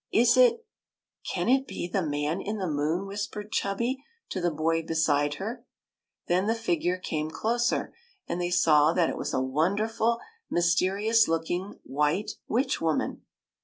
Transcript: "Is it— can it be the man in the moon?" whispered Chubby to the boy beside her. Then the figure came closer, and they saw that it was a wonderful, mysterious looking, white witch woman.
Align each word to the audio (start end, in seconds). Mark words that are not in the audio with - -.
"Is 0.11 0.35
it— 0.35 0.65
can 1.31 1.47
it 1.47 1.67
be 1.67 1.87
the 1.87 2.01
man 2.01 2.41
in 2.41 2.57
the 2.57 2.65
moon?" 2.65 3.05
whispered 3.05 3.51
Chubby 3.51 4.03
to 4.29 4.41
the 4.41 4.49
boy 4.49 4.81
beside 4.81 5.35
her. 5.35 5.63
Then 6.25 6.47
the 6.47 6.55
figure 6.55 6.97
came 6.97 7.29
closer, 7.29 7.93
and 8.27 8.41
they 8.41 8.49
saw 8.49 8.93
that 8.93 9.09
it 9.11 9.15
was 9.15 9.31
a 9.31 9.39
wonderful, 9.43 10.19
mysterious 10.49 11.27
looking, 11.27 11.79
white 11.83 12.31
witch 12.47 12.81
woman. 12.81 13.21